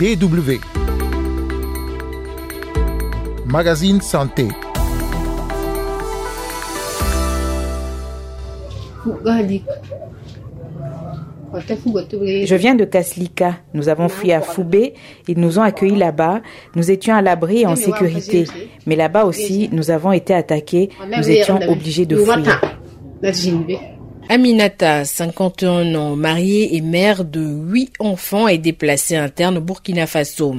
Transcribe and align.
BW. 0.00 0.52
Magazine 3.44 4.00
Santé. 4.00 4.48
Je 11.54 12.54
viens 12.54 12.74
de 12.74 12.86
Kaslika. 12.86 13.58
Nous 13.74 13.90
avons 13.90 14.08
fui 14.08 14.32
à 14.32 14.40
Foubé. 14.40 14.94
Ils 15.28 15.38
nous 15.38 15.58
ont 15.58 15.62
accueillis 15.62 15.96
là-bas. 15.96 16.40
Nous 16.76 16.90
étions 16.90 17.14
à 17.14 17.20
l'abri 17.20 17.60
et 17.60 17.66
en 17.66 17.76
sécurité. 17.76 18.46
Mais 18.86 18.96
là-bas 18.96 19.26
aussi, 19.26 19.68
nous 19.70 19.90
avons 19.90 20.12
été 20.12 20.32
attaqués. 20.32 20.88
Nous 21.14 21.28
étions 21.28 21.60
obligés 21.68 22.06
de 22.06 22.16
fuir. 22.16 22.62
Aminata, 24.32 25.04
51 25.04 25.92
ans, 25.96 26.14
mariée 26.14 26.76
et 26.76 26.82
mère 26.82 27.24
de 27.24 27.40
huit 27.40 27.92
enfants, 27.98 28.46
est 28.46 28.58
déplacée 28.58 29.16
interne 29.16 29.58
au 29.58 29.60
Burkina 29.60 30.06
Faso. 30.06 30.54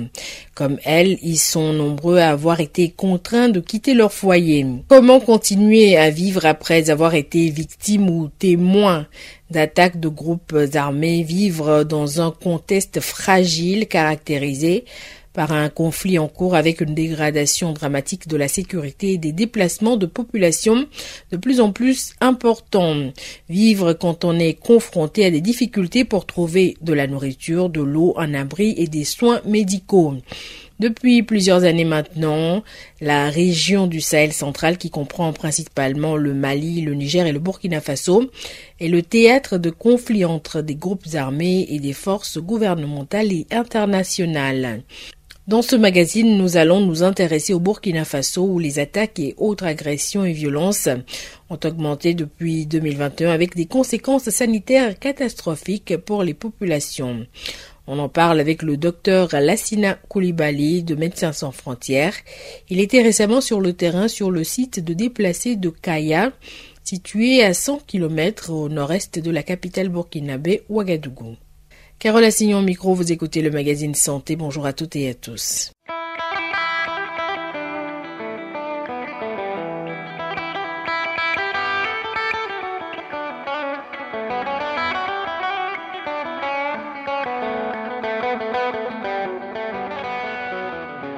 Comme 0.54 0.78
elle, 0.84 1.18
ils 1.22 1.38
sont 1.38 1.72
nombreux 1.72 2.18
à 2.18 2.32
avoir 2.32 2.60
été 2.60 2.90
contraints 2.90 3.48
de 3.48 3.62
quitter 3.62 3.94
leur 3.94 4.12
foyer. 4.12 4.66
Comment 4.90 5.22
continuer 5.22 5.96
à 5.96 6.10
vivre 6.10 6.46
après 6.46 6.90
avoir 6.90 7.16
été 7.16 7.50
victime 7.50 8.10
ou 8.10 8.28
témoin 8.28 9.08
d'attaques 9.52 10.02
de 10.02 10.10
groupes 10.10 10.54
armés, 10.74 11.24
vivre 11.24 11.86
dans 11.86 12.20
un 12.20 12.32
contexte 12.32 13.00
fragile 13.00 13.88
caractérisé 13.88 14.84
par 15.34 15.52
un 15.52 15.70
conflit 15.70 16.20
en 16.20 16.28
cours 16.28 16.56
avec 16.56 16.82
une 16.82 16.94
dégradation 16.94 17.72
dramatique 17.74 18.28
de 18.28 18.38
la 18.38 18.48
sécurité 18.48 19.14
et 19.14 19.18
des 19.18 19.32
déplacements 19.32 19.98
de 19.98 20.06
population 20.06 20.86
de 21.32 21.38
plus 21.38 21.62
en 21.62 21.72
plus 21.72 22.14
importants. 22.20 23.12
Vivre 23.50 23.94
quand 23.94 24.26
on 24.26 24.38
est 24.38 24.54
confronté 24.54 25.26
à 25.26 25.32
des 25.32 25.42
difficultés 25.42 26.04
pour 26.06 26.26
trouver 26.26 26.76
de 26.82 26.94
la 26.94 27.08
nourriture, 27.08 27.70
de 27.70 27.82
l'eau, 27.82 28.14
un 28.18 28.34
abri 28.34 28.74
et 28.78 28.88
des 28.88 29.06
soins 29.06 29.42
médicaux. 29.46 30.16
Depuis 30.82 31.22
plusieurs 31.22 31.64
années 31.64 31.86
maintenant, 31.86 32.64
la 33.02 33.30
région 33.30 33.86
du 33.86 34.02
Sahel 34.02 34.34
central, 34.34 34.80
qui 34.80 34.90
comprend 34.90 35.32
principalement 35.32 36.16
le 36.16 36.34
Mali, 36.34 36.82
le 36.82 36.96
Niger 36.96 37.28
et 37.28 37.32
le 37.32 37.38
Burkina 37.38 37.82
Faso, 37.82 38.32
est 38.80 38.88
le 38.88 39.04
théâtre 39.04 39.60
de 39.60 39.70
conflits 39.70 40.26
entre 40.26 40.62
des 40.62 40.74
groupes 40.74 41.06
armés 41.14 41.68
et 41.70 41.80
des 41.80 41.94
forces 41.94 42.40
gouvernementales 42.40 43.32
et 43.32 43.46
internationales. 43.52 44.82
Dans 45.48 45.64
ce 45.64 45.76
magazine, 45.76 46.38
nous 46.38 46.56
allons 46.56 46.82
nous 46.82 47.02
intéresser 47.02 47.52
au 47.52 47.60
Burkina 47.60 48.06
Faso 48.06 48.46
où 48.46 48.60
les 48.60 48.78
attaques 48.78 49.18
et 49.18 49.34
autres 49.38 49.66
agressions 49.66 50.24
et 50.24 50.34
violences 50.34 50.88
ont 51.50 51.60
augmenté 51.66 52.14
depuis 52.14 52.68
2021 52.68 53.32
avec 53.32 53.56
des 53.56 53.66
conséquences 53.66 54.30
sanitaires 54.30 55.00
catastrophiques 55.00 55.98
pour 55.98 56.22
les 56.22 56.36
populations. 56.36 57.26
On 57.88 57.98
en 57.98 58.08
parle 58.08 58.40
avec 58.40 58.62
le 58.62 58.78
docteur 58.78 59.30
Lassina 59.34 59.96
Koulibaly 60.10 60.84
de 60.84 60.94
Médecins 60.94 61.34
sans 61.34 61.52
frontières. 61.52 62.14
Il 62.70 62.80
était 62.80 63.02
récemment 63.02 63.42
sur 63.42 63.62
le 63.62 63.74
terrain 63.74 64.08
sur 64.08 64.30
le 64.30 64.44
site 64.44 64.80
de 64.80 64.94
déplacés 64.94 65.56
de 65.56 65.70
Kaya, 65.70 66.34
situé 66.84 67.44
à 67.44 67.56
100 67.56 67.80
km 67.88 68.52
au 68.52 68.70
nord-est 68.70 69.18
de 69.18 69.32
la 69.32 69.42
capitale 69.42 69.90
burkinabé 69.90 70.62
Ouagadougou. 70.70 71.36
Carole 72.02 72.24
Assignon 72.24 72.64
micro, 72.64 72.96
vous 72.96 73.12
écoutez 73.12 73.44
le 73.44 73.52
magazine 73.52 73.94
Santé. 73.94 74.36
Bonjour 74.36 74.66
à 74.66 74.74
toutes 74.74 74.96
et 74.96 75.08
à 75.08 75.14
tous. 75.14 75.72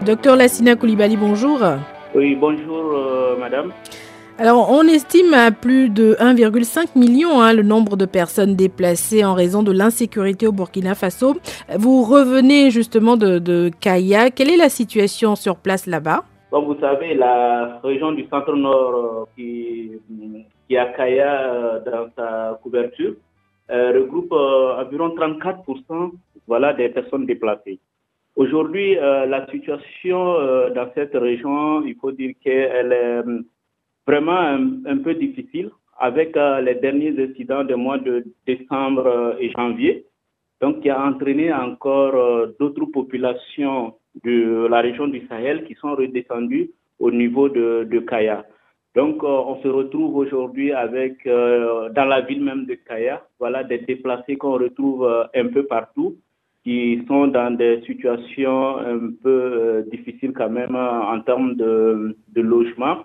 Docteur 0.02 0.36
Lassina 0.36 0.76
Koulibaly, 0.76 1.16
bonjour. 1.16 1.62
Oui, 2.14 2.36
bonjour 2.36 2.92
euh, 2.94 3.38
madame. 3.40 3.72
Alors, 4.40 4.72
on 4.72 4.82
estime 4.88 5.36
à 5.36 5.52
plus 5.52 5.90
de 5.90 6.16
1,5 6.16 6.98
million 6.98 7.40
hein, 7.40 7.54
le 7.54 7.62
nombre 7.62 7.96
de 7.96 8.06
personnes 8.06 8.56
déplacées 8.56 9.24
en 9.24 9.36
raison 9.36 9.62
de 9.62 9.72
l'insécurité 9.72 10.48
au 10.48 10.52
Burkina 10.52 10.96
Faso. 10.96 11.36
Vous 11.78 12.02
revenez 12.02 12.72
justement 12.72 13.16
de, 13.16 13.38
de 13.38 13.70
Kaya. 13.80 14.32
Quelle 14.32 14.50
est 14.50 14.58
la 14.58 14.70
situation 14.70 15.36
sur 15.36 15.58
place 15.58 15.86
là-bas? 15.86 16.24
Comme 16.50 16.66
vous 16.66 16.80
savez, 16.80 17.14
la 17.14 17.80
région 17.84 18.12
du 18.12 18.26
centre-nord 18.28 19.28
euh, 19.38 19.92
qui, 20.68 20.78
a 20.78 20.86
Kaya 20.88 21.54
euh, 21.54 21.80
dans 21.82 22.08
sa 22.16 22.60
couverture 22.64 23.14
euh, 23.70 23.92
regroupe 23.94 24.32
environ 24.32 25.10
34% 25.10 26.12
voilà, 26.48 26.74
des 26.74 26.90
personnes 26.90 27.28
déplacées. 27.28 27.78
Aujourd'hui, 28.36 28.96
la 28.96 29.46
situation 29.52 30.34
dans 30.74 30.90
cette 30.96 31.14
région, 31.14 31.84
il 31.86 31.96
faut 32.02 32.12
dire 32.12 32.34
qu'elle 32.44 32.92
est 32.92 33.22
vraiment 34.08 34.40
un, 34.86 34.98
peu 34.98 35.14
difficile 35.16 35.70
avec 36.00 36.36
euh, 36.36 36.62
les 36.62 36.76
derniers 36.76 37.16
incidents 37.20 37.64
des 37.64 37.76
mois 37.76 37.98
de 37.98 38.26
décembre 38.46 39.06
euh, 39.06 39.36
et 39.40 39.52
janvier, 39.52 40.06
donc 40.62 40.82
qui 40.82 40.90
a 40.90 41.02
entraîné 41.02 41.54
encore 41.54 42.16
euh, 42.16 42.48
d'autres 42.60 42.86
populations 42.86 43.96
de 44.24 44.68
la 44.70 44.82
région 44.82 45.08
du 45.08 45.26
Sahel 45.28 45.64
qui 45.66 45.76
sont 45.76 45.96
redescendues 45.96 46.72
au 47.00 47.12
niveau 47.12 47.50
de, 47.50 48.00
Kaya. 48.08 48.46
Donc, 48.96 49.24
on 49.24 49.60
se 49.64 49.68
retrouve 49.68 50.16
aujourd'hui 50.16 50.72
avec, 50.72 51.26
dans 51.26 52.06
la 52.06 52.22
ville 52.22 52.44
même 52.44 52.68
de 52.68 52.76
Kaya, 52.76 53.26
voilà, 53.40 53.64
des 53.64 53.80
déplacés 53.80 54.36
qu'on 54.36 54.54
retrouve 54.54 55.28
un 55.34 55.48
peu 55.48 55.66
partout, 55.66 56.18
qui 56.64 57.04
sont 57.08 57.26
dans 57.26 57.50
des 57.58 57.82
situations 57.88 58.78
un 58.78 59.14
peu 59.24 59.84
difficiles 59.92 60.34
quand 60.34 60.52
même 60.52 60.76
en 60.76 61.20
termes 61.22 61.56
de, 61.56 62.16
de 62.36 62.42
logement 62.42 62.98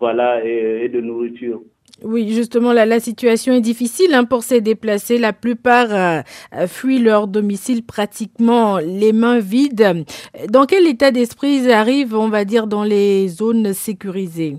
voilà, 0.00 0.42
et, 0.44 0.88
de 0.88 1.00
nourriture. 1.00 1.60
Oui, 2.02 2.30
justement, 2.30 2.72
la, 2.72 2.86
la 2.86 2.98
situation 2.98 3.52
est 3.52 3.60
difficile 3.60 4.14
hein, 4.14 4.24
pour 4.24 4.42
ces 4.42 4.62
déplacés. 4.62 5.18
La 5.18 5.34
plupart 5.34 5.88
euh, 5.92 6.66
fuient 6.66 7.02
leur 7.02 7.26
domicile 7.26 7.84
pratiquement 7.84 8.78
les 8.78 9.12
mains 9.12 9.38
vides. 9.38 10.04
Dans 10.50 10.64
quel 10.64 10.86
état 10.86 11.10
d'esprit 11.10 11.60
ils 11.62 11.70
arrivent, 11.70 12.14
on 12.14 12.28
va 12.28 12.46
dire, 12.46 12.66
dans 12.66 12.84
les 12.84 13.28
zones 13.28 13.74
sécurisées? 13.74 14.54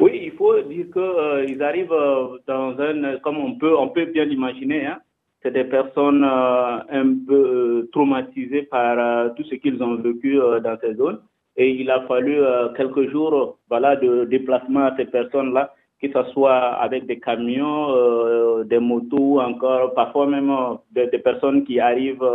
Oui, 0.00 0.22
il 0.24 0.32
faut 0.32 0.60
dire 0.62 0.86
qu'ils 0.92 1.62
euh, 1.62 1.66
arrivent 1.66 1.92
euh, 1.92 2.38
dans 2.48 2.74
un, 2.80 3.18
comme 3.18 3.38
on 3.38 3.54
peut, 3.54 3.76
on 3.78 3.88
peut 3.88 4.06
bien 4.06 4.24
l'imaginer, 4.24 4.86
hein, 4.86 4.98
c'est 5.42 5.52
des 5.52 5.64
personnes 5.64 6.24
un 6.24 7.14
peu 7.28 7.88
traumatisées 7.92 8.62
par 8.62 9.34
tout 9.34 9.44
ce 9.44 9.54
qu'ils 9.56 9.80
ont 9.82 9.94
vécu 9.96 10.36
dans 10.36 10.76
ces 10.80 10.94
zones. 10.94 11.20
Et 11.56 11.70
il 11.70 11.90
a 11.90 12.00
fallu 12.02 12.36
euh, 12.40 12.68
quelques 12.70 13.10
jours 13.10 13.58
voilà, 13.68 13.96
de 13.96 14.24
déplacement 14.24 14.86
à 14.86 14.96
ces 14.96 15.04
personnes-là, 15.04 15.72
que 16.02 16.08
ce 16.10 16.30
soit 16.32 16.56
avec 16.56 17.06
des 17.06 17.20
camions, 17.20 17.90
euh, 17.90 18.64
des 18.64 18.80
motos, 18.80 19.40
encore 19.40 19.94
parfois 19.94 20.26
même 20.26 20.50
euh, 20.50 21.06
des, 21.06 21.18
personnes 21.18 21.64
qui 21.64 21.78
arrivent 21.78 22.28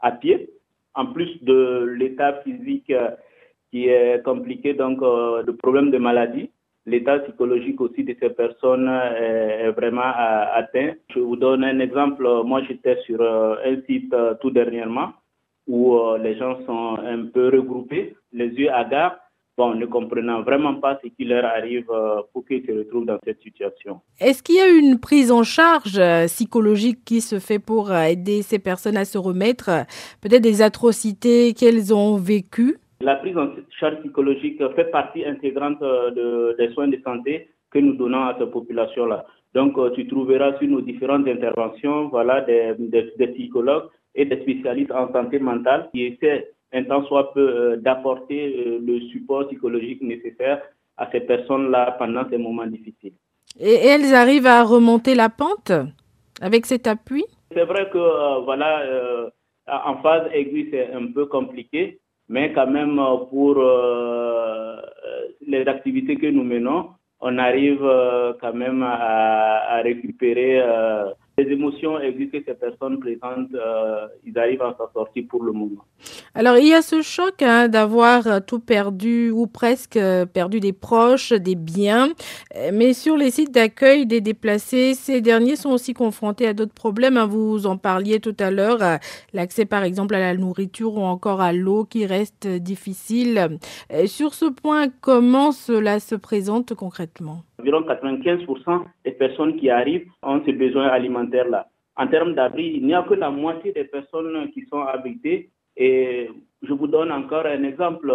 à 0.00 0.12
pied. 0.12 0.50
En 0.94 1.06
plus 1.06 1.42
de 1.44 1.94
l'état 1.98 2.40
physique 2.42 2.92
qui 3.70 3.88
est 3.88 4.24
compliqué, 4.24 4.72
donc 4.72 5.00
le 5.02 5.52
problème 5.52 5.90
de 5.90 5.98
maladie, 5.98 6.50
l'état 6.86 7.18
psychologique 7.18 7.80
aussi 7.82 8.02
de 8.02 8.16
ces 8.18 8.30
personnes 8.30 8.88
est, 8.88 9.70
vraiment 9.72 10.10
atteint. 10.54 10.94
Je 11.14 11.20
vous 11.20 11.36
donne 11.36 11.64
un 11.64 11.80
exemple. 11.80 12.26
Moi, 12.44 12.62
j'étais 12.66 12.96
sur 13.02 13.20
un 13.20 13.76
site 13.86 14.14
tout 14.40 14.50
dernièrement 14.50 15.12
où 15.66 15.96
euh, 15.96 16.18
les 16.18 16.36
gens 16.36 16.58
sont 16.64 16.96
un 17.04 17.26
peu 17.26 17.48
regroupés, 17.48 18.16
les 18.32 18.48
yeux 18.48 18.70
hagards, 18.72 19.16
bon, 19.56 19.74
ne 19.74 19.86
comprenant 19.86 20.42
vraiment 20.42 20.74
pas 20.74 20.98
ce 21.02 21.08
qui 21.08 21.24
leur 21.24 21.44
arrive 21.44 21.90
euh, 21.90 22.20
pour 22.32 22.46
qu'ils 22.46 22.64
se 22.64 22.72
retrouvent 22.72 23.06
dans 23.06 23.18
cette 23.24 23.40
situation. 23.42 24.00
Est-ce 24.20 24.42
qu'il 24.42 24.56
y 24.56 24.60
a 24.60 24.68
une 24.68 25.00
prise 25.00 25.32
en 25.32 25.42
charge 25.42 25.98
euh, 25.98 26.26
psychologique 26.26 27.04
qui 27.04 27.20
se 27.20 27.38
fait 27.38 27.58
pour 27.58 27.92
aider 27.92 28.42
ces 28.42 28.58
personnes 28.58 28.96
à 28.96 29.04
se 29.04 29.18
remettre, 29.18 29.70
peut-être 30.20 30.42
des 30.42 30.62
atrocités 30.62 31.52
qu'elles 31.54 31.92
ont 31.92 32.16
vécues? 32.16 32.76
La 33.00 33.16
prise 33.16 33.36
en 33.36 33.48
charge 33.78 33.98
psychologique 34.00 34.62
fait 34.74 34.90
partie 34.90 35.24
intégrante 35.24 35.80
de, 35.80 36.56
des 36.58 36.72
soins 36.72 36.88
de 36.88 36.98
santé 37.04 37.48
que 37.70 37.78
nous 37.78 37.94
donnons 37.94 38.22
à 38.22 38.36
cette 38.38 38.50
population-là. 38.50 39.26
Donc, 39.54 39.76
tu 39.94 40.06
trouveras 40.06 40.58
sur 40.58 40.68
nos 40.68 40.80
différentes 40.80 41.26
interventions 41.28 42.08
voilà, 42.08 42.42
des, 42.42 42.74
des 42.78 43.26
psychologues 43.28 43.88
et 44.16 44.24
des 44.24 44.40
spécialistes 44.40 44.90
en 44.90 45.12
santé 45.12 45.38
mentale 45.38 45.88
qui 45.92 46.06
essaient 46.06 46.50
un 46.72 46.84
temps 46.84 47.04
soit 47.06 47.32
peu 47.32 47.40
euh, 47.48 47.76
d'apporter 47.76 48.56
euh, 48.58 48.78
le 48.84 49.00
support 49.12 49.46
psychologique 49.48 50.02
nécessaire 50.02 50.62
à 50.96 51.08
ces 51.12 51.20
personnes-là 51.20 51.94
pendant 51.98 52.28
ces 52.30 52.38
moments 52.38 52.66
difficiles. 52.66 53.12
Et 53.60 53.74
elles 53.74 54.14
arrivent 54.14 54.46
à 54.46 54.64
remonter 54.64 55.14
la 55.14 55.28
pente 55.28 55.72
avec 56.40 56.66
cet 56.66 56.86
appui? 56.86 57.24
C'est 57.52 57.64
vrai 57.64 57.88
que 57.90 57.98
euh, 57.98 58.40
voilà, 58.40 58.82
en 59.68 59.96
phase 60.02 60.28
aiguë, 60.32 60.68
c'est 60.70 60.92
un 60.92 61.06
peu 61.12 61.26
compliqué, 61.26 62.00
mais 62.28 62.52
quand 62.52 62.66
même 62.66 62.96
pour 63.30 63.54
les 65.46 65.64
activités 65.66 66.16
que 66.16 66.26
nous 66.26 66.44
menons, 66.44 66.90
on 67.20 67.38
arrive 67.38 67.84
quand 68.40 68.52
même 68.54 68.82
à, 68.82 69.76
à 69.76 69.80
récupérer 69.82 70.62
les 71.38 71.52
émotions 71.52 72.00
existent 72.00 72.38
que 72.38 72.44
ces 72.44 72.54
personnes 72.54 72.98
présentes, 72.98 73.54
euh, 73.54 74.06
ils 74.24 74.36
arrivent 74.38 74.62
à 74.62 74.74
s'en 74.78 74.90
sortir 74.92 75.24
pour 75.28 75.42
le 75.42 75.52
moment. 75.52 75.84
Alors, 76.34 76.56
il 76.56 76.68
y 76.68 76.74
a 76.74 76.80
ce 76.80 77.02
choc 77.02 77.42
hein, 77.42 77.68
d'avoir 77.68 78.26
euh, 78.26 78.40
tout 78.40 78.58
perdu 78.58 79.30
ou 79.30 79.46
presque 79.46 79.96
euh, 79.96 80.24
perdu 80.24 80.60
des 80.60 80.72
proches, 80.72 81.32
des 81.32 81.54
biens. 81.54 82.08
Mais 82.72 82.94
sur 82.94 83.16
les 83.16 83.30
sites 83.30 83.52
d'accueil 83.52 84.06
des 84.06 84.20
déplacés, 84.20 84.94
ces 84.94 85.20
derniers 85.20 85.56
sont 85.56 85.70
aussi 85.70 85.92
confrontés 85.92 86.46
à 86.46 86.54
d'autres 86.54 86.74
problèmes. 86.74 87.16
Hein. 87.16 87.26
Vous 87.26 87.66
en 87.66 87.76
parliez 87.76 88.18
tout 88.18 88.36
à 88.38 88.50
l'heure, 88.50 88.78
l'accès 89.32 89.66
par 89.66 89.84
exemple 89.84 90.14
à 90.14 90.20
la 90.20 90.34
nourriture 90.34 90.94
ou 90.94 91.02
encore 91.02 91.40
à 91.40 91.52
l'eau 91.52 91.84
qui 91.84 92.06
reste 92.06 92.46
difficile. 92.46 93.58
Sur 94.06 94.34
ce 94.34 94.46
point, 94.46 94.88
comment 95.00 95.52
cela 95.52 96.00
se 96.00 96.14
présente 96.14 96.74
concrètement? 96.74 97.42
Environ 97.66 97.82
95% 97.82 98.84
des 99.04 99.10
personnes 99.10 99.56
qui 99.56 99.70
arrivent 99.70 100.06
ont 100.22 100.40
ces 100.44 100.52
besoins 100.52 100.86
alimentaires-là. 100.86 101.66
En 101.96 102.06
termes 102.06 102.34
d'abri, 102.34 102.74
il 102.76 102.86
n'y 102.86 102.94
a 102.94 103.02
que 103.02 103.14
la 103.14 103.30
moitié 103.30 103.72
des 103.72 103.84
personnes 103.84 104.48
qui 104.52 104.64
sont 104.66 104.82
habitées. 104.82 105.50
Et 105.76 106.30
je 106.62 106.72
vous 106.72 106.86
donne 106.86 107.10
encore 107.10 107.44
un 107.44 107.64
exemple. 107.64 108.14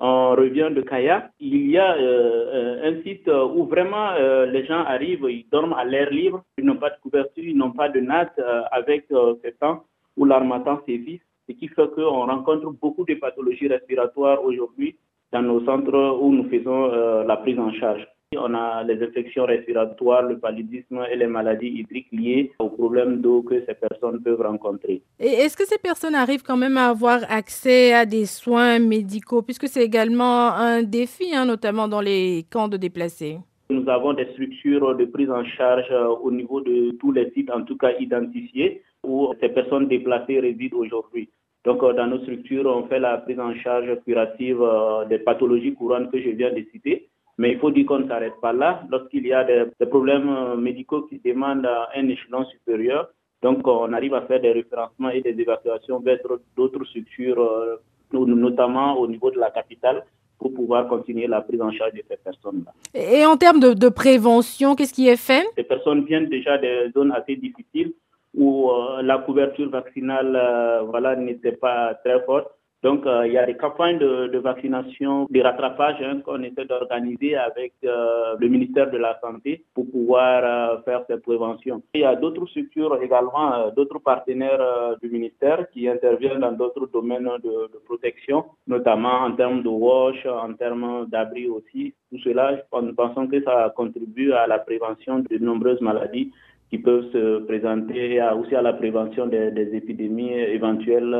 On 0.00 0.30
revient 0.30 0.70
de 0.74 0.80
Kaya. 0.80 1.30
Il 1.40 1.68
y 1.70 1.76
a 1.76 1.94
euh, 1.94 2.90
un 2.90 3.02
site 3.02 3.28
où 3.28 3.66
vraiment 3.66 4.12
euh, 4.12 4.46
les 4.46 4.64
gens 4.64 4.82
arrivent, 4.84 5.26
ils 5.28 5.46
dorment 5.52 5.74
à 5.74 5.84
l'air 5.84 6.10
libre, 6.10 6.42
ils 6.56 6.64
n'ont 6.64 6.76
pas 6.76 6.90
de 6.90 6.96
couverture, 7.02 7.44
ils 7.44 7.56
n'ont 7.56 7.72
pas 7.72 7.90
de 7.90 8.00
natte 8.00 8.38
euh, 8.38 8.62
avec 8.70 9.04
ce 9.10 9.50
temps 9.60 9.84
où 10.16 10.24
l'armatan 10.24 10.80
sévit, 10.86 11.20
ce 11.46 11.52
qui 11.52 11.68
fait 11.68 11.90
qu'on 11.94 12.24
rencontre 12.24 12.70
beaucoup 12.70 13.04
de 13.04 13.14
pathologies 13.14 13.68
respiratoires 13.68 14.42
aujourd'hui 14.42 14.96
dans 15.32 15.42
nos 15.42 15.64
centres 15.64 16.18
où 16.20 16.32
nous 16.32 16.48
faisons 16.48 16.88
la 17.24 17.36
prise 17.36 17.58
en 17.58 17.72
charge. 17.72 18.06
On 18.36 18.54
a 18.54 18.82
les 18.82 19.00
infections 19.02 19.44
respiratoires, 19.44 20.22
le 20.22 20.38
paludisme 20.38 21.04
et 21.10 21.14
les 21.16 21.28
maladies 21.28 21.68
hydriques 21.68 22.10
liées 22.10 22.50
aux 22.58 22.70
problèmes 22.70 23.20
d'eau 23.20 23.42
que 23.42 23.64
ces 23.64 23.74
personnes 23.74 24.20
peuvent 24.20 24.40
rencontrer. 24.40 25.00
Et 25.20 25.28
est-ce 25.28 25.56
que 25.56 25.64
ces 25.64 25.78
personnes 25.78 26.16
arrivent 26.16 26.42
quand 26.42 26.56
même 26.56 26.76
à 26.76 26.88
avoir 26.88 27.20
accès 27.30 27.92
à 27.92 28.04
des 28.04 28.26
soins 28.26 28.80
médicaux, 28.80 29.42
puisque 29.42 29.68
c'est 29.68 29.84
également 29.84 30.50
un 30.52 30.82
défi, 30.82 31.36
hein, 31.36 31.44
notamment 31.44 31.86
dans 31.86 32.00
les 32.00 32.44
camps 32.50 32.66
de 32.66 32.76
déplacés? 32.76 33.38
Nous 33.70 33.88
avons 33.88 34.12
des 34.12 34.26
structures 34.32 34.96
de 34.96 35.04
prise 35.04 35.30
en 35.30 35.44
charge 35.44 35.86
euh, 35.92 36.08
au 36.08 36.30
niveau 36.32 36.60
de 36.60 36.96
tous 36.98 37.12
les 37.12 37.30
sites, 37.30 37.50
en 37.50 37.62
tout 37.62 37.76
cas 37.76 37.92
identifiés, 37.98 38.82
où 39.04 39.32
ces 39.40 39.50
personnes 39.50 39.86
déplacées 39.86 40.40
résident 40.40 40.78
aujourd'hui. 40.78 41.28
Donc, 41.66 41.82
euh, 41.82 41.92
dans 41.92 42.06
nos 42.06 42.20
structures, 42.20 42.64
on 42.64 42.86
fait 42.86 43.00
la 43.00 43.18
prise 43.18 43.40
en 43.40 43.52
charge 43.56 43.88
curative 44.04 44.62
euh, 44.62 45.04
des 45.06 45.18
pathologies 45.18 45.74
courantes 45.74 46.12
que 46.12 46.20
je 46.20 46.30
viens 46.30 46.52
de 46.52 46.64
citer 46.72 47.08
mais 47.38 47.52
il 47.52 47.58
faut 47.58 47.70
dire 47.70 47.84
qu'on 47.84 47.98
ne 47.98 48.08
s'arrête 48.08 48.40
pas 48.40 48.54
là. 48.54 48.82
Lorsqu'il 48.90 49.26
y 49.26 49.32
a 49.34 49.44
des, 49.44 49.66
problèmes 49.90 50.30
euh, 50.30 50.56
médicaux 50.56 51.02
qui 51.02 51.20
demandent 51.22 51.68
un 51.94 52.08
échelon 52.08 52.46
supérieur, 52.46 53.10
donc 53.42 53.66
on 53.68 53.92
arrive 53.92 54.14
à 54.14 54.22
faire 54.22 54.40
des 54.40 54.52
référencements 54.52 55.10
et 55.10 55.20
des 55.20 55.38
évacuations 55.38 56.00
vers 56.00 56.16
d'autres 56.56 56.82
structures, 56.86 57.78
notamment 58.14 58.98
au 58.98 59.06
niveau 59.06 59.30
de 59.30 59.38
la 59.38 59.50
capitale, 59.50 60.02
pour 60.38 60.54
pouvoir 60.54 60.88
continuer 60.88 61.26
la 61.26 61.42
prise 61.42 61.60
en 61.60 61.70
charge 61.72 61.92
de 61.92 62.02
ces 62.08 62.16
personnes-là. 62.16 62.72
Et 62.94 63.26
en 63.26 63.36
termes 63.36 63.60
de, 63.60 63.88
prévention, 63.90 64.74
qu'est-ce 64.74 64.94
qui 64.94 65.08
est 65.08 65.22
fait? 65.22 65.46
Ces 65.56 65.64
personnes 65.64 66.06
viennent 66.06 66.30
déjà 66.30 66.56
des 66.56 66.90
zones 66.94 67.12
assez 67.12 67.36
difficiles 67.36 67.92
où 68.36 68.70
euh, 68.70 69.02
la 69.02 69.18
couverture 69.18 69.70
vaccinale 69.70 70.84
voilà, 70.88 71.16
n'était 71.16 71.52
pas 71.52 71.94
très 72.04 72.20
forte. 72.24 72.56
Donc, 72.82 73.06
euh, 73.06 73.26
il 73.26 73.32
y 73.32 73.38
a 73.38 73.46
des 73.46 73.56
campagnes 73.56 73.98
de, 73.98 74.38
vaccination, 74.38 75.26
de 75.30 75.40
rattrapage 75.40 75.96
hein, 76.02 76.20
qu'on 76.24 76.42
essaie 76.42 76.66
d'organiser 76.66 77.34
avec 77.34 77.72
euh, 77.84 78.36
le 78.38 78.48
ministère 78.48 78.90
de 78.90 78.98
la 78.98 79.18
Santé 79.20 79.64
pour 79.74 79.90
pouvoir 79.90 80.44
euh, 80.44 80.82
faire 80.82 81.02
cette 81.08 81.22
prévention. 81.22 81.82
Il 81.94 82.02
y 82.02 82.04
a 82.04 82.14
d'autres 82.14 82.46
structures 82.46 82.96
également, 83.02 83.70
d'autres 83.74 83.98
partenaires 83.98 84.96
du 85.02 85.08
ministère 85.08 85.68
qui 85.70 85.88
interviennent 85.88 86.40
dans 86.40 86.52
d'autres 86.52 86.86
domaines 86.92 87.30
de, 87.42 87.70
protection, 87.86 88.44
notamment 88.66 89.22
en 89.22 89.32
termes 89.32 89.62
de 89.62 89.68
wash, 89.68 90.24
en 90.26 90.52
termes 90.54 91.06
d'abri 91.08 91.48
aussi. 91.48 91.94
Tout 92.10 92.18
cela, 92.18 92.62
nous 92.82 92.94
pensons 92.94 93.26
que 93.26 93.42
ça 93.42 93.72
contribue 93.74 94.32
à 94.32 94.46
la 94.46 94.58
prévention 94.58 95.24
de 95.28 95.38
nombreuses 95.38 95.80
maladies 95.80 96.30
qui 96.70 96.78
peuvent 96.78 97.10
se 97.12 97.38
présenter 97.44 98.20
aussi 98.38 98.54
à 98.54 98.62
la 98.62 98.72
prévention 98.72 99.26
des, 99.26 99.70
épidémies 99.72 100.32
éventuelles 100.32 101.14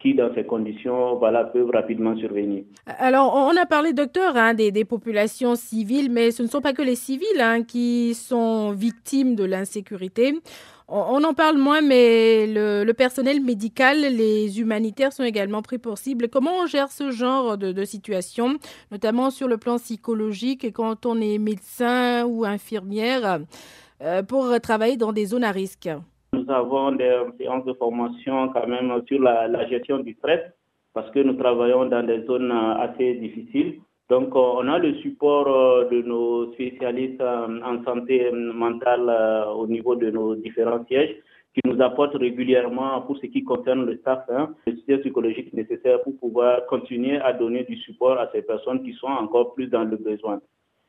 qui, 0.00 0.14
dans 0.14 0.34
ces 0.34 0.44
conditions, 0.44 1.16
voilà, 1.16 1.44
peuvent 1.44 1.70
rapidement 1.70 2.16
survenir. 2.16 2.64
Alors, 2.86 3.34
on 3.34 3.54
a 3.56 3.66
parlé, 3.66 3.92
docteur, 3.92 4.36
hein, 4.36 4.54
des, 4.54 4.84
populations 4.84 5.54
civiles, 5.54 6.10
mais 6.10 6.30
ce 6.30 6.42
ne 6.42 6.48
sont 6.48 6.62
pas 6.62 6.72
que 6.72 6.82
les 6.82 6.96
civils 6.96 7.40
hein, 7.40 7.62
qui 7.62 8.14
sont 8.14 8.72
victimes 8.72 9.34
de 9.34 9.44
l'insécurité. 9.44 10.34
On, 10.92 11.22
en 11.22 11.34
parle 11.34 11.56
moins, 11.58 11.82
mais 11.82 12.46
le, 12.48 12.90
personnel 12.92 13.40
médical, 13.40 14.00
les 14.00 14.58
humanitaires 14.58 15.12
sont 15.12 15.22
également 15.22 15.62
pris 15.62 15.78
pour 15.78 15.98
cible. 15.98 16.28
Comment 16.28 16.62
on 16.62 16.66
gère 16.66 16.90
ce 16.90 17.12
genre 17.12 17.56
de, 17.56 17.70
de 17.70 17.84
situation, 17.84 18.56
notamment 18.90 19.30
sur 19.30 19.46
le 19.46 19.56
plan 19.56 19.76
psychologique, 19.78 20.72
quand 20.72 21.06
on 21.06 21.20
est 21.20 21.38
médecin 21.38 22.24
ou 22.24 22.44
infirmière, 22.44 23.40
pour 24.28 24.60
travailler 24.60 24.96
dans 24.96 25.12
des 25.12 25.26
zones 25.26 25.44
à 25.44 25.50
risque 25.50 25.90
nous 26.32 26.50
avons 26.50 26.92
des 26.92 27.12
séances 27.38 27.64
de 27.64 27.72
formation 27.74 28.48
quand 28.50 28.66
même 28.66 28.92
sur 29.06 29.20
la, 29.20 29.66
gestion 29.68 29.98
du 29.98 30.14
stress 30.14 30.40
parce 30.94 31.10
que 31.10 31.20
nous 31.20 31.34
travaillons 31.34 31.86
dans 31.86 32.04
des 32.04 32.24
zones 32.24 32.52
assez 32.52 33.14
difficiles. 33.14 33.80
Donc, 34.08 34.34
euh, 34.34 34.40
on 34.40 34.66
a 34.66 34.78
le 34.78 34.94
support 34.96 35.46
euh, 35.46 35.88
de 35.88 36.02
nos 36.02 36.52
spécialistes 36.52 37.20
euh, 37.20 37.60
en 37.62 37.84
santé 37.84 38.28
mentale 38.32 39.08
au 39.54 39.68
niveau 39.68 39.94
de 39.94 40.10
nos 40.10 40.34
différents 40.34 40.84
sièges 40.86 41.14
qui 41.54 41.60
nous 41.64 41.80
apportent 41.80 42.16
régulièrement 42.16 43.00
pour 43.02 43.16
ce 43.18 43.26
qui 43.26 43.44
concerne 43.44 43.86
le 43.86 43.96
staff, 43.98 44.24
hein, 44.28 44.52
le 44.66 44.74
soutien 44.76 44.98
psychologique 44.98 45.52
nécessaire 45.52 46.02
pour 46.02 46.16
pouvoir 46.18 46.66
continuer 46.66 47.20
à 47.20 47.32
donner 47.32 47.62
du 47.64 47.76
support 47.76 48.18
à 48.18 48.28
ces 48.32 48.42
personnes 48.42 48.82
qui 48.82 48.92
sont 48.94 49.06
encore 49.06 49.54
plus 49.54 49.68
dans 49.68 49.84
le 49.84 49.96
besoin. 49.96 50.40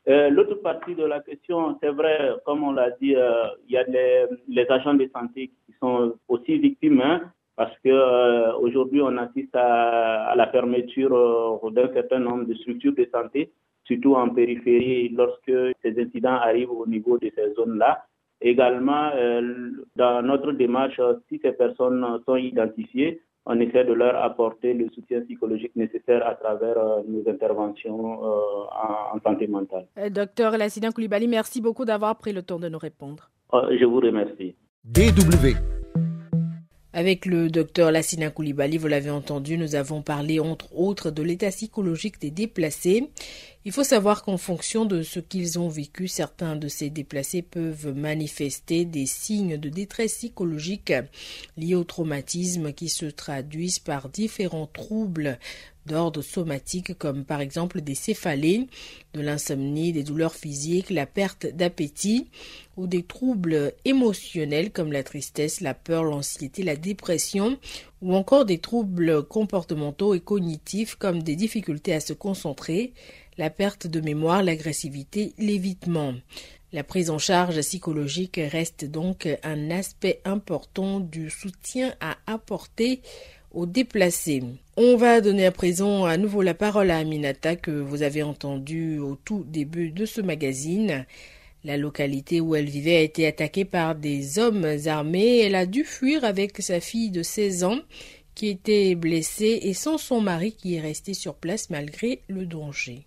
Euh, 0.08 0.30
l'autre 0.30 0.56
partie 0.56 0.96
de 0.96 1.04
la 1.04 1.20
question, 1.20 1.78
c'est 1.80 1.90
vrai, 1.90 2.32
comme 2.44 2.64
on 2.64 2.72
l'a 2.72 2.90
dit, 3.00 3.14
euh, 3.14 3.46
il 3.68 3.74
y 3.74 3.76
a 3.76 3.84
les, 3.84 4.66
agents 4.68 4.94
de 4.94 5.08
santé 5.14 5.52
qui 5.64 5.74
sont 5.80 6.14
aussi 6.28 6.58
victimes, 6.58 7.00
hein, 7.00 7.20
parce 7.54 7.76
que 7.84 7.88
euh, 7.88 8.52
aujourd'hui 8.56 9.00
on 9.00 9.16
assiste 9.16 9.54
à, 9.54 10.34
la 10.34 10.48
fermeture 10.48 11.60
d'un 11.70 11.92
certain 11.92 12.18
nombre 12.18 12.46
de 12.46 12.54
structures 12.54 12.94
de 12.94 13.08
santé, 13.12 13.52
surtout 13.84 14.16
en 14.16 14.28
périphérie, 14.30 15.10
lorsque 15.10 15.52
ces 15.82 16.02
incidents 16.02 16.34
arrivent 16.34 16.72
au 16.72 16.86
niveau 16.86 17.18
de 17.18 17.30
ces 17.36 17.52
zones-là. 17.54 18.04
Également, 18.40 19.12
dans 19.94 20.20
notre 20.20 20.50
démarche, 20.50 21.00
si 21.28 21.38
ces 21.38 21.52
personnes 21.52 22.04
sont 22.26 22.34
identifiées, 22.34 23.20
on 23.46 23.58
essaie 23.60 23.84
de 23.84 23.92
leur 23.92 24.22
apporter 24.22 24.72
le 24.72 24.88
soutien 24.94 25.20
psychologique 25.22 25.74
nécessaire 25.74 26.26
à 26.26 26.34
travers 26.34 26.78
euh, 26.78 27.02
nos 27.06 27.28
interventions 27.28 28.24
euh, 28.24 29.14
en, 29.14 29.20
santé 29.20 29.46
mentale. 29.46 29.86
Euh, 29.98 30.10
docteur 30.10 30.56
Lassina 30.56 30.90
Koulibaly, 30.92 31.26
merci 31.28 31.60
beaucoup 31.60 31.84
d'avoir 31.84 32.16
pris 32.16 32.32
le 32.32 32.42
temps 32.42 32.58
de 32.58 32.68
nous 32.68 32.78
répondre. 32.78 33.30
je 33.52 33.84
vous 33.84 34.00
remercie. 34.00 34.54
DW. 34.84 35.56
Avec 36.94 37.24
le 37.24 37.48
docteur 37.48 37.90
Lassina 37.90 38.30
Koulibaly, 38.30 38.76
vous 38.76 38.86
l'avez 38.86 39.10
entendu, 39.10 39.56
nous 39.56 39.74
avons 39.74 40.02
parlé 40.02 40.40
entre 40.40 40.68
autres 40.76 41.10
de 41.10 41.22
l'état 41.22 41.48
psychologique 41.48 42.20
des 42.20 42.30
déplacés. 42.30 43.08
Il 43.64 43.70
faut 43.70 43.84
savoir 43.84 44.24
qu'en 44.24 44.38
fonction 44.38 44.84
de 44.86 45.02
ce 45.02 45.20
qu'ils 45.20 45.58
ont 45.60 45.68
vécu, 45.68 46.08
certains 46.08 46.56
de 46.56 46.66
ces 46.66 46.90
déplacés 46.90 47.42
peuvent 47.42 47.94
manifester 47.94 48.84
des 48.84 49.06
signes 49.06 49.56
de 49.56 49.68
détresse 49.68 50.14
psychologique 50.14 50.92
liés 51.56 51.76
au 51.76 51.84
traumatisme 51.84 52.72
qui 52.72 52.88
se 52.88 53.06
traduisent 53.06 53.78
par 53.78 54.08
différents 54.08 54.66
troubles 54.66 55.38
d'ordre 55.86 56.22
somatique 56.22 56.96
comme 56.98 57.24
par 57.24 57.40
exemple 57.40 57.80
des 57.80 57.94
céphalées, 57.94 58.66
de 59.14 59.20
l'insomnie, 59.20 59.92
des 59.92 60.04
douleurs 60.04 60.34
physiques, 60.34 60.90
la 60.90 61.06
perte 61.06 61.46
d'appétit 61.46 62.28
ou 62.76 62.86
des 62.86 63.02
troubles 63.02 63.72
émotionnels 63.84 64.70
comme 64.70 64.92
la 64.92 65.02
tristesse, 65.02 65.60
la 65.60 65.74
peur, 65.74 66.04
l'anxiété, 66.04 66.62
la 66.62 66.76
dépression 66.76 67.58
ou 68.00 68.14
encore 68.14 68.44
des 68.44 68.58
troubles 68.58 69.22
comportementaux 69.24 70.14
et 70.14 70.20
cognitifs 70.20 70.94
comme 70.96 71.22
des 71.22 71.36
difficultés 71.36 71.94
à 71.94 72.00
se 72.00 72.12
concentrer, 72.12 72.92
la 73.38 73.50
perte 73.50 73.86
de 73.86 74.00
mémoire, 74.00 74.42
l'agressivité, 74.42 75.32
l'évitement. 75.38 76.14
La 76.72 76.84
prise 76.84 77.10
en 77.10 77.18
charge 77.18 77.60
psychologique 77.60 78.40
reste 78.42 78.84
donc 78.86 79.28
un 79.42 79.70
aspect 79.70 80.20
important 80.24 81.00
du 81.00 81.28
soutien 81.28 81.94
à 82.00 82.16
apporter 82.26 83.02
aux 83.52 83.66
déplacés. 83.66 84.42
On 84.76 84.96
va 84.96 85.20
donner 85.20 85.44
à 85.44 85.52
présent 85.52 86.06
à 86.06 86.16
nouveau 86.16 86.40
la 86.40 86.54
parole 86.54 86.90
à 86.90 86.98
Aminata 86.98 87.56
que 87.56 87.70
vous 87.70 88.02
avez 88.02 88.22
entendu 88.22 88.98
au 88.98 89.16
tout 89.16 89.44
début 89.46 89.90
de 89.90 90.06
ce 90.06 90.22
magazine. 90.22 91.04
La 91.64 91.76
localité 91.76 92.40
où 92.40 92.54
elle 92.54 92.70
vivait 92.70 92.96
a 92.96 93.02
été 93.02 93.26
attaquée 93.26 93.66
par 93.66 93.94
des 93.94 94.38
hommes 94.38 94.66
armés. 94.86 95.40
Elle 95.40 95.54
a 95.54 95.66
dû 95.66 95.84
fuir 95.84 96.24
avec 96.24 96.60
sa 96.60 96.80
fille 96.80 97.10
de 97.10 97.22
16 97.22 97.64
ans 97.64 97.80
qui 98.34 98.48
était 98.48 98.94
blessée 98.94 99.60
et 99.62 99.74
sans 99.74 99.98
son 99.98 100.20
mari 100.20 100.52
qui 100.52 100.74
est 100.76 100.80
resté 100.80 101.12
sur 101.12 101.34
place 101.34 101.68
malgré 101.68 102.22
le 102.28 102.46
danger. 102.46 103.06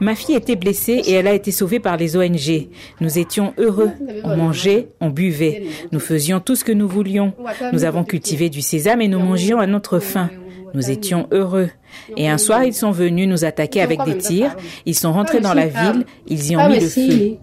Ma 0.00 0.14
fille 0.14 0.34
était 0.34 0.56
blessée 0.56 1.00
et 1.06 1.12
elle 1.12 1.28
a 1.28 1.34
été 1.34 1.52
sauvée 1.52 1.78
par 1.78 1.96
les 1.96 2.16
ONG. 2.16 2.68
Nous 3.00 3.18
étions 3.18 3.54
heureux. 3.58 3.90
On 4.24 4.36
mangeait, 4.36 4.88
on 5.00 5.10
buvait. 5.10 5.64
Nous 5.92 6.00
faisions 6.00 6.40
tout 6.40 6.56
ce 6.56 6.64
que 6.64 6.72
nous 6.72 6.88
voulions. 6.88 7.32
Nous 7.72 7.84
avons 7.84 8.04
cultivé 8.04 8.48
du 8.50 8.60
sésame 8.60 9.02
et 9.02 9.08
nous 9.08 9.20
mangions 9.20 9.60
à 9.60 9.66
notre 9.66 10.00
faim. 10.00 10.30
Nous 10.74 10.90
étions 10.90 11.28
heureux. 11.30 11.70
Et 12.16 12.28
un 12.28 12.38
soir, 12.38 12.64
ils 12.64 12.74
sont 12.74 12.90
venus 12.90 13.28
nous 13.28 13.44
attaquer 13.44 13.80
avec 13.82 14.02
des 14.04 14.18
tirs. 14.18 14.56
Ils 14.84 14.96
sont 14.96 15.12
rentrés 15.12 15.40
dans 15.40 15.54
la 15.54 15.66
ville. 15.66 16.04
Ils 16.26 16.50
y 16.50 16.56
ont 16.56 16.68
mis 16.68 16.80
le 16.80 16.86
feu. 16.88 17.36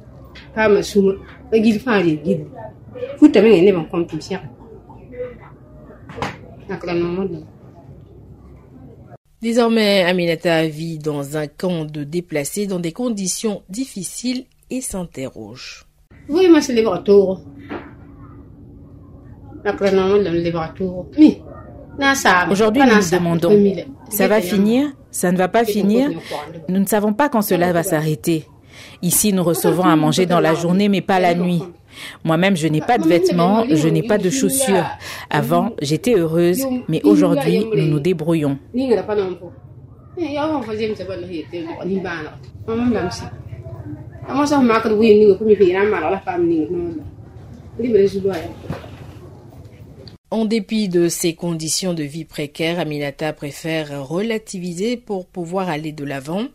Désormais, 9.42 10.04
Aminata 10.04 10.68
vit 10.68 11.00
dans 11.00 11.36
un 11.36 11.48
camp 11.48 11.86
de 11.86 12.04
déplacés 12.04 12.68
dans 12.68 12.80
des 12.80 12.92
conditions 12.92 13.64
difficiles 13.70 14.46
et 14.70 14.82
s'interroge. 14.82 15.86
Aujourd'hui, 22.50 22.84
nous 22.84 22.96
nous 22.96 23.10
demandons, 23.12 23.76
ça 24.10 24.28
va 24.28 24.42
finir? 24.42 24.92
Ça 25.10 25.32
ne 25.32 25.38
va 25.38 25.48
pas 25.48 25.66
finir? 25.66 26.12
Nous 26.70 26.80
ne 26.80 26.86
savons 26.86 27.14
pas 27.14 27.28
quand 27.28 27.42
cela 27.42 27.74
va 27.74 27.82
s'arrêter. 27.82 28.46
Ici, 29.02 29.34
nous 29.34 29.44
recevons 29.44 29.84
à 29.84 29.96
manger 29.96 30.28
dans 30.28 30.40
la 30.40 30.54
journée, 30.54 30.88
mais 30.88 31.02
pas 31.02 31.20
la 31.20 31.34
nuit. 31.34 31.64
Moi-même, 32.24 32.56
je 32.56 32.68
n'ai 32.68 32.82
pas 32.82 32.98
de 32.98 33.08
vêtements, 33.08 33.66
je 33.70 33.88
n'ai 33.88 34.04
pas 34.04 34.18
de 34.18 34.30
chaussures. 34.30 34.86
Avant, 35.30 35.72
j'étais 35.82 36.16
heureuse, 36.16 36.66
mais 36.88 37.02
aujourd'hui, 37.04 37.66
nous 37.76 37.88
nous 37.88 38.00
débrouillons. 38.00 38.58
En 50.34 50.46
dépit 50.46 50.88
de 50.88 51.10
ces 51.10 51.36
conditions 51.36 51.94
de 51.94 52.04
vie 52.04 52.24
précaires, 52.24 52.80
Aminata 52.80 53.34
préfère 53.34 54.08
relativiser 54.08 54.96
pour 54.96 55.28
pouvoir 55.28 55.68
aller 55.68 55.92
de 55.92 56.06
l'avant 56.06 56.46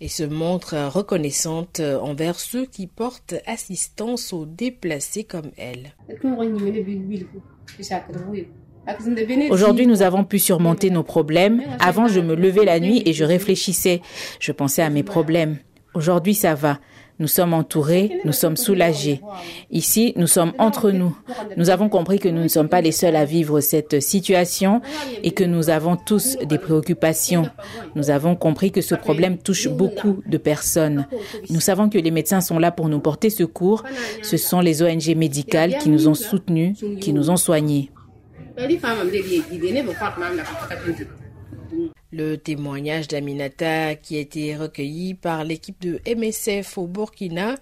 et 0.00 0.06
se 0.06 0.22
montre 0.22 0.76
reconnaissante 0.86 1.80
envers 1.80 2.38
ceux 2.38 2.66
qui 2.66 2.86
portent 2.86 3.34
assistance 3.44 4.32
aux 4.32 4.46
déplacés 4.46 5.24
comme 5.24 5.50
elle. 5.56 5.96
Aujourd'hui, 9.50 9.88
nous 9.88 10.02
avons 10.02 10.22
pu 10.22 10.38
surmonter 10.38 10.90
nos 10.90 11.02
problèmes. 11.02 11.64
Avant, 11.80 12.06
je 12.06 12.20
me 12.20 12.36
levais 12.36 12.64
la 12.64 12.78
nuit 12.78 13.02
et 13.06 13.12
je 13.12 13.24
réfléchissais. 13.24 14.02
Je 14.38 14.52
pensais 14.52 14.82
à 14.82 14.90
mes 14.90 15.02
problèmes. 15.02 15.58
Aujourd'hui, 15.94 16.34
ça 16.34 16.54
va. 16.54 16.78
Nous 17.18 17.28
sommes 17.28 17.54
entourés, 17.54 18.20
nous 18.24 18.32
sommes 18.32 18.56
soulagés. 18.56 19.22
Ici, 19.70 20.12
nous 20.16 20.26
sommes 20.26 20.52
entre 20.58 20.90
nous. 20.90 21.16
Nous 21.56 21.70
avons 21.70 21.88
compris 21.88 22.18
que 22.18 22.28
nous 22.28 22.42
ne 22.42 22.48
sommes 22.48 22.68
pas 22.68 22.82
les 22.82 22.92
seuls 22.92 23.16
à 23.16 23.24
vivre 23.24 23.60
cette 23.60 24.00
situation 24.00 24.82
et 25.22 25.30
que 25.30 25.44
nous 25.44 25.70
avons 25.70 25.96
tous 25.96 26.36
des 26.36 26.58
préoccupations. 26.58 27.48
Nous 27.94 28.10
avons 28.10 28.36
compris 28.36 28.70
que 28.70 28.82
ce 28.82 28.94
problème 28.94 29.38
touche 29.38 29.68
beaucoup 29.68 30.22
de 30.26 30.36
personnes. 30.36 31.06
Nous 31.48 31.60
savons 31.60 31.88
que 31.88 31.98
les 31.98 32.10
médecins 32.10 32.42
sont 32.42 32.58
là 32.58 32.70
pour 32.70 32.88
nous 32.88 33.00
porter 33.00 33.30
secours. 33.30 33.82
Ce 34.22 34.36
sont 34.36 34.60
les 34.60 34.82
ONG 34.82 35.16
médicales 35.16 35.78
qui 35.78 35.88
nous 35.88 36.08
ont 36.08 36.14
soutenus, 36.14 36.76
qui 37.00 37.12
nous 37.14 37.30
ont 37.30 37.36
soignés. 37.38 37.90
Le 42.16 42.38
témoignage 42.38 43.08
d'Aminata 43.08 43.94
qui 43.94 44.16
a 44.16 44.20
été 44.20 44.56
recueilli 44.56 45.12
par 45.12 45.44
l'équipe 45.44 45.78
de 45.82 46.00
MSF 46.06 46.78
au 46.78 46.86
Burkina, 46.86 47.56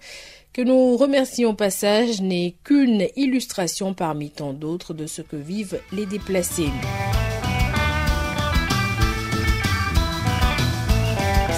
que 0.53 0.61
nous 0.61 0.95
remercions 0.95 1.49
au 1.49 1.53
passage, 1.53 2.21
n'est 2.21 2.55
qu'une 2.63 3.05
illustration 3.17 3.93
parmi 3.93 4.29
tant 4.29 4.53
d'autres 4.53 4.93
de 4.93 5.07
ce 5.07 5.21
que 5.21 5.35
vivent 5.35 5.81
les 5.91 6.05
déplacés. 6.05 6.69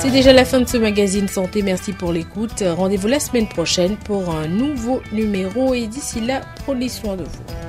C'est 0.02 0.10
déjà 0.10 0.34
la 0.34 0.44
fin 0.44 0.62
de 0.62 0.68
ce 0.68 0.78
magazine 0.78 1.28
Santé. 1.28 1.62
Merci 1.62 1.94
pour 1.94 2.12
l'écoute. 2.12 2.64
Rendez-vous 2.66 3.08
la 3.08 3.20
semaine 3.20 3.48
prochaine 3.48 3.96
pour 3.98 4.34
un 4.34 4.48
nouveau 4.48 5.04
numéro 5.12 5.76
et 5.76 5.86
d'ici 5.86 6.20
là, 6.20 6.42
prenez 6.66 6.90
soin 6.90 7.16
de 7.16 7.26
vous. 7.26 7.67